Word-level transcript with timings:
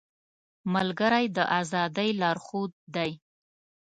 ملګری 0.73 1.25
د 1.35 1.37
ازادۍ 1.59 2.09
لارښود 2.19 2.71
دی 2.95 3.11